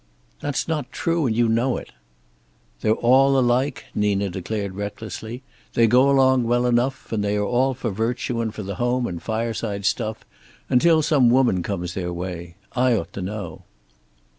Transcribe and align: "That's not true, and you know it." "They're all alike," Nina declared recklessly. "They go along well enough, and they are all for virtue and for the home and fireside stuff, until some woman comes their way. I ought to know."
"That's 0.39 0.67
not 0.67 0.91
true, 0.91 1.27
and 1.27 1.35
you 1.35 1.47
know 1.47 1.77
it." 1.77 1.91
"They're 2.79 2.95
all 2.95 3.37
alike," 3.37 3.85
Nina 3.93 4.29
declared 4.31 4.73
recklessly. 4.73 5.43
"They 5.75 5.85
go 5.85 6.09
along 6.09 6.45
well 6.45 6.65
enough, 6.65 7.11
and 7.11 7.23
they 7.23 7.35
are 7.35 7.45
all 7.45 7.75
for 7.75 7.91
virtue 7.91 8.41
and 8.41 8.51
for 8.51 8.63
the 8.63 8.77
home 8.81 9.05
and 9.05 9.21
fireside 9.21 9.85
stuff, 9.85 10.25
until 10.71 11.03
some 11.03 11.29
woman 11.29 11.61
comes 11.61 11.93
their 11.93 12.11
way. 12.11 12.55
I 12.75 12.95
ought 12.95 13.13
to 13.13 13.21
know." 13.21 13.61